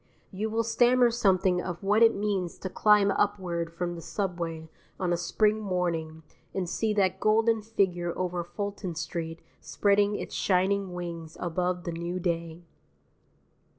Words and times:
You 0.31 0.49
will 0.49 0.63
stammer 0.63 1.11
something 1.11 1.61
of 1.61 1.83
what 1.83 2.01
it 2.01 2.15
means 2.15 2.57
to 2.57 2.71
climb 2.71 3.11
upward 3.11 3.71
from 3.71 3.93
the 3.93 4.01
subway 4.01 4.67
on 4.99 5.13
a 5.13 5.15
spring 5.15 5.59
morning 5.59 6.23
and 6.55 6.67
see 6.67 6.91
that 6.95 7.19
golden 7.19 7.61
figure 7.61 8.11
over 8.17 8.43
Fulton 8.43 8.95
Street 8.95 9.41
spreading 9.59 10.15
its 10.15 10.33
shining 10.33 10.93
wings 10.95 11.37
above 11.39 11.83
the 11.83 11.91
new 11.91 12.19
day. 12.19 12.63